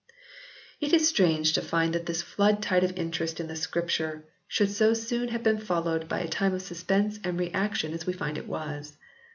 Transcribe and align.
It 0.79 0.93
is 0.93 1.07
strange 1.07 1.53
to 1.53 1.61
find 1.61 1.93
that 1.93 2.07
this 2.07 2.23
flood 2.23 2.63
tide 2.63 2.83
of 2.83 2.97
interest 2.97 3.39
in 3.39 3.45
the 3.45 3.55
Scripture 3.55 4.23
should 4.47 4.71
so 4.71 4.95
soon 4.95 5.27
have 5.27 5.43
been 5.43 5.59
followed 5.59 6.09
by 6.09 6.21
a 6.21 6.27
time 6.27 6.55
of 6.55 6.63
suspense 6.63 7.19
and 7.23 7.37
reaction 7.39 7.93
as 7.93 8.07
we 8.07 8.13
find 8.13 8.39
it 8.39 8.47
was. 8.47 8.97